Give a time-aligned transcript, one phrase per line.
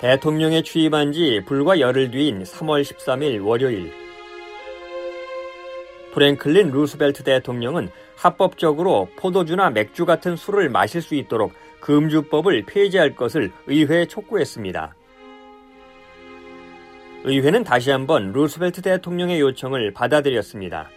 [0.00, 3.92] 대통령에 취임한 지 불과 열흘 뒤인 3월 13일 월요일
[6.14, 14.06] 프랭클린 루스벨트 대통령은 합법적으로 포도주나 맥주 같은 술을 마실 수 있도록 금주법을 폐지할 것을 의회에
[14.06, 14.94] 촉구했습니다.
[17.24, 20.88] 의회는 다시 한번 루스벨트 대통령의 요청을 받아들였습니다.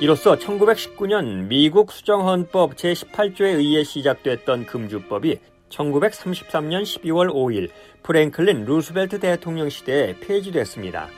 [0.00, 7.70] 이로써 1919년 미국 수정헌법 제18조에 의해 시작됐던 금주법이 1933년 12월 5일
[8.02, 11.08] 프랭클린 루스벨트 대통령 시대에 폐지됐습니다.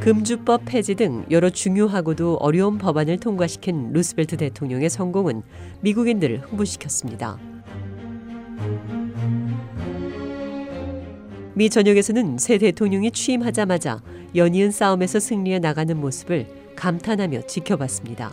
[0.00, 5.42] 금주법 폐지 등 여러 중요하고도 어려운 법안을 통과시킨 루스벨트 대통령의 성공은
[5.80, 7.38] 미국인들을 흥분시켰습니다.
[11.58, 14.00] 미 전역에서는 새 대통령이 취임하자마자
[14.36, 18.32] 연이은 싸움에서 승리해 나가는 모습을 감탄하며 지켜봤습니다.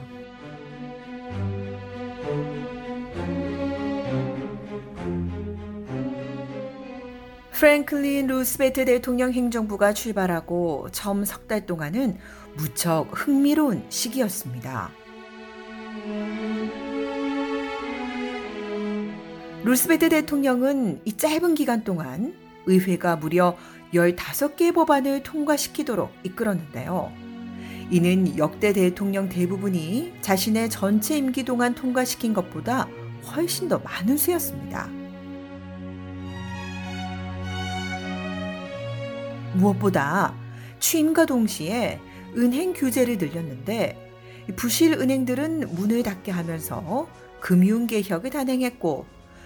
[7.54, 12.20] 프랭클린 루스베트 대통령 행정부가 출발하고 처음 석 달 동안은
[12.58, 14.92] 무척 흥미로운 시기였습니다.
[19.64, 23.58] 루스베트 대통령은 이 짧은 기간 동안 의회가 무려
[23.94, 27.12] 15개의 법안을 통과시키도록 이끌었는데요.
[27.92, 32.88] 이는 역대 대통령 대부분이 자신의 전체 임기 동안 통과시킨 것보다
[33.36, 34.90] 훨씬 더 많은 수였습니다.
[39.54, 40.34] 무엇보다
[40.80, 42.00] 취임과 동시에
[42.36, 44.02] 은행 규제를 늘렸는데
[44.56, 47.08] 부실 은행들은 문을 닫게 하면서
[47.40, 49.06] 금융 개혁을 단행했고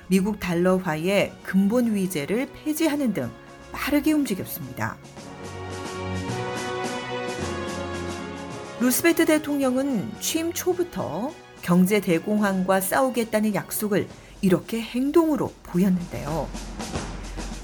[0.09, 3.29] 미국 달러화의 근본 위제를 폐지하는 등
[3.71, 4.97] 빠르게 움직였습니다.
[8.79, 11.31] 루스베트 대통령은 취임 초부터
[11.61, 14.07] 경제 대공황과 싸우겠다는 약속을
[14.41, 16.49] 이렇게 행동으로 보였는데요.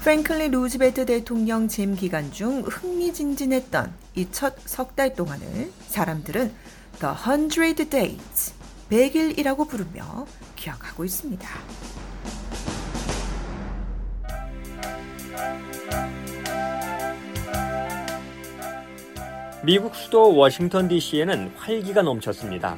[0.00, 6.54] 프랭클린 루즈베트 대통령 재임 기간 중 흥미진진했던 이 첫 석 달 동안을 사람들은
[7.00, 8.52] The Hundred Days,
[8.90, 11.48] 100일이라고 부르며 기억하고 있습니다.
[19.66, 22.76] 미국 수도 워싱턴 DC에는 활기가 넘쳤습니다.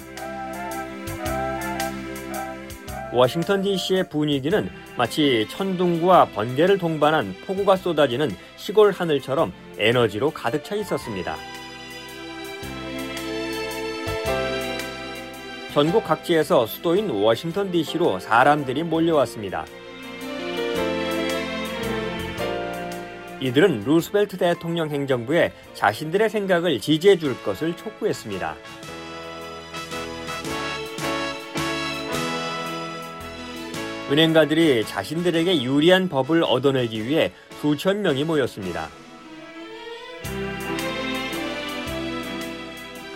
[3.12, 11.36] 워싱턴 DC의 분위기는 마치 천둥과 번개를 동반한 폭우가 쏟아지는 시골 하늘처럼 에너지로 가득 차 있었습니다.
[15.74, 19.66] 전국 각지에서 수도인 워싱턴 DC로 사람들이 몰려왔습니다.
[23.40, 28.56] 이들은 루스벨트 대통령 행정부에 자신들의 생각을 지지해 줄 것을 촉구했습니다.
[34.10, 38.88] 은행가들이 자신들에게 유리한 법을 얻어내기 위해 수천 명이 모였습니다.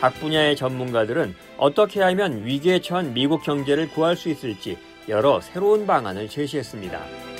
[0.01, 4.77] 각 분야의 전문가들은 어떻게 하면 위기에 처한 미국 경제를 구할 수 있을지
[5.09, 7.32] 여러 새로운 방안을 제시했습니다.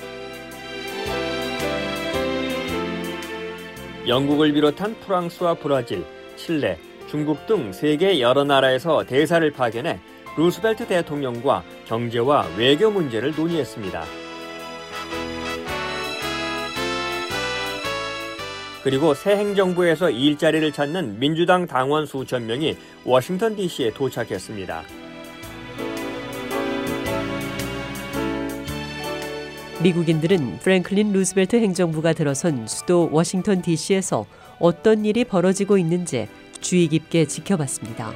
[4.07, 6.05] 영국을 비롯한 프랑스와 브라질,
[6.37, 10.01] 칠레, 중국 등 세계 여러 나라에서 대사를 파견해
[10.37, 14.05] 루스벨트 대통령과 경제와 외교 문제를 논의했습니다.
[18.83, 25.02] 그리고 새 행정부에서 일자리를 찾는 민주당 당원 수천 명이 워싱턴 DC에 도착했습니다.
[29.83, 34.27] 미국인들은 프랭클린 루스벨트 행정부가 들어선 수도 워싱턴 DC에서
[34.61, 36.29] 어떤 일이 벌어지고 있는지
[36.61, 38.13] 주의 깊게 지켜봤습니다.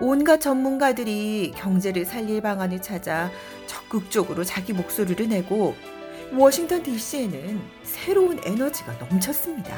[0.00, 3.30] 온갖 전문가들이 경제를 살릴 방안을 찾아
[3.66, 5.74] 적극적으로 자기 목소리를 내고
[6.32, 9.76] 워싱턴 DC에는 새로운 에너지가 넘쳤습니다.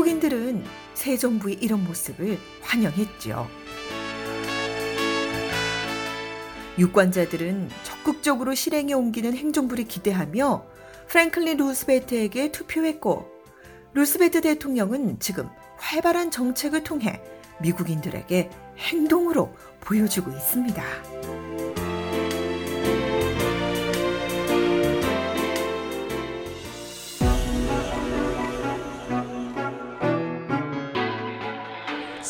[0.00, 0.64] 미국인들은
[0.94, 3.46] 새 정부의 이런 모습을 환영했죠.
[6.78, 10.64] 유권자들은 적극적으로 실행에 옮기는 행정부를 기대하며
[11.08, 13.26] 프랭클린 루스베트에게 투표했고
[13.92, 17.20] 루스베트 대통령은 지금 활발한 정책을 통해
[17.60, 18.48] 미국인들에게
[18.78, 21.39] 행동으로 보여주고 있습니다.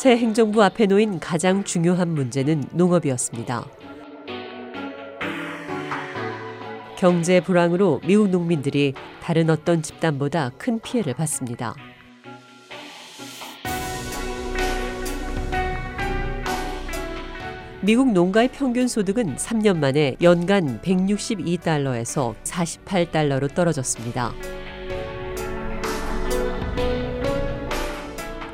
[0.01, 3.67] 새 행정부 앞에 놓인 가장 중요한 문제는 농업이었습니다.
[6.97, 11.75] 경제 불황으로 미국 농민들이 다른 어떤 집단보다 큰 피해를 받습니다.
[17.81, 24.33] 미국 농가의 평균 소득은 3년 만에 연간 162달러에서 48달러로 떨어졌습니다.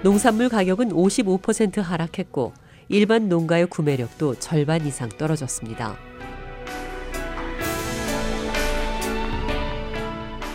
[0.07, 2.53] 농산물 가격은 55% 하락했고
[2.87, 5.97] 일반 농가의 구매력도 절반 이상 떨어졌습니다.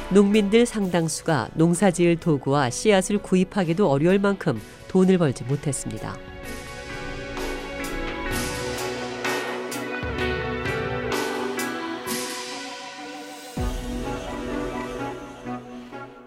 [0.09, 4.59] 농민들 상당수가 농사지을 도구와 씨앗을 구입하기도 어려울 만큼
[4.89, 6.17] 돈을 벌지 못했습니다.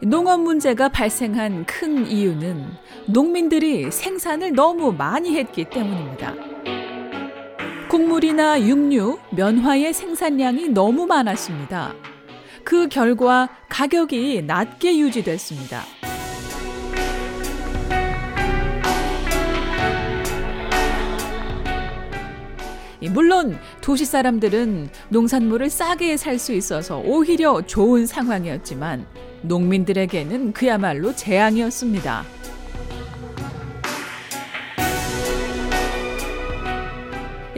[0.07, 2.63] 농업 문제가 발생한 큰 이유는
[3.07, 6.35] 농민들이 생산을 너무 많이 했기 때문입니다.
[7.89, 11.95] 곡물이나 육류, 면화의 생산량이 너무 많았습니다.
[12.63, 15.81] 그 결과 가격이 낮게 유지됐습니다.
[23.09, 29.07] 물론 도시 사람들은 농산물을 싸게 살 수 있어서 오히려 좋은 상황이었지만
[29.47, 32.23] 농민들에게는 그야말로 재앙이었습니다.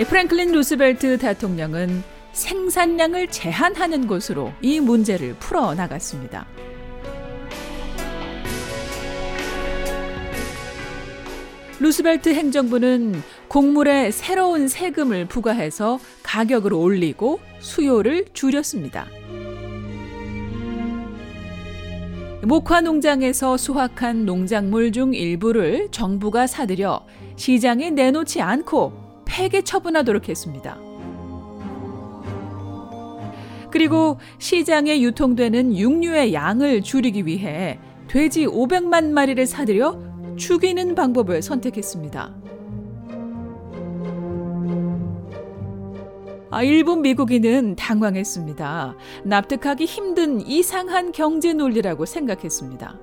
[0.07, 6.45] 프랭클린 루스벨트 대통령은 생산량을 제한하는 것으로 이 문제를 풀어 나갔습니다.
[11.79, 19.07] 루스벨트 행정부는 곡물에 새로운 세금을 부과해서 가격을 올리고 수요를 줄였습니다.
[22.43, 27.05] 목화 농장에서 수확한 농작물 중 일부를 정부가 사들여
[27.35, 30.77] 시장에 내놓지 않고 폐기 처분하도록 했습니다.
[33.71, 42.46] 그리고 시장에 유통되는 육류의 양을 줄이기 위해 돼지 500만 마리를 사들여 죽이는 방법을 선택했습니다.
[46.49, 48.95] 아, 일본 미국인은 당황했습니다.
[49.25, 52.97] 납득하기 힘든 이상한 경제 논리라고 생각했습니다.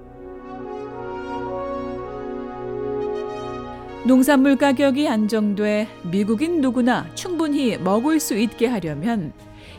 [4.07, 9.33] 농산물 가격이 안정돼 미국인 누구나 충분히 먹을 수 있게 하려면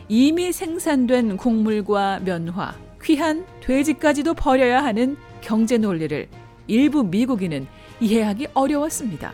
[0.08, 6.28] 이미 생산된 곡물과 면화, 귀한 돼지까지도 버려야 하는 경제 논리를
[6.68, 7.66] 일부 미국인은
[8.00, 9.32] 이해하기 어려웠습니다.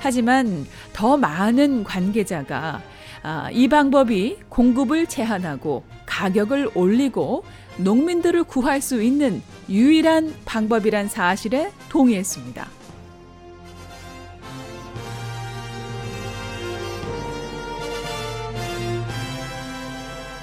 [0.00, 2.82] 하지만 더 많은 관계자가
[3.22, 7.44] 아, 이 방법이 공급을 제한하고 가격을 올리고
[7.76, 12.66] 농민들을 구할 수 있는 유일한 방법이란 사실에 동의했습니다.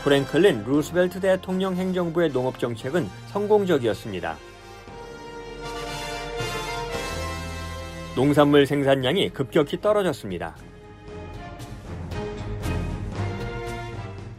[0.03, 4.37] 프랭클린 루스벨트 대통령 행정부의 농업 정책은 성공적이었습니다.
[8.17, 10.55] 농산물 생산량이 급격히 떨어졌습니다.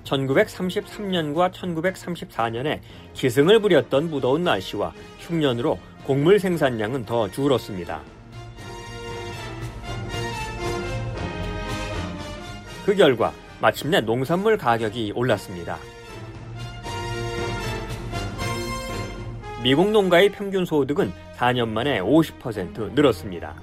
[0.02, 2.80] 1933년과 1934년에
[3.14, 8.00] 기승을 부렸던 무더운 날씨와 흉년으로 곡물 생산량은 더 줄었습니다.
[12.84, 15.78] 그 결과 마침내 농산물 가격이 올랐습니다.
[19.60, 23.56] 미국 농가의 평균 소득은 4년 만에 50% 늘었습니다.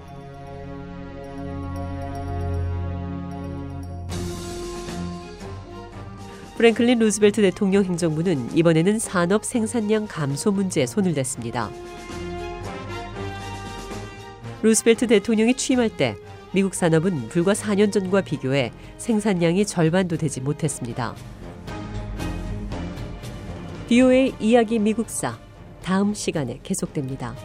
[6.58, 11.70] 프랭클린 루스벨트 대통령 행정부는 이번에는 산업 생산량 감소 문제에 손을 댔습니다.
[14.64, 16.18] 루스벨트 대통령이 취임할 때
[16.52, 21.16] 미국 산업은 불과 4년 전과 비교해 생산량이 절반도 되지 못했습니다.
[23.88, 25.45] VOA 이야기 미국사
[25.86, 27.36] 다음 시간에 계속됩니다.